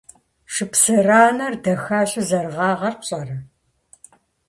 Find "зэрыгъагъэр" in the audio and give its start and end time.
2.29-2.95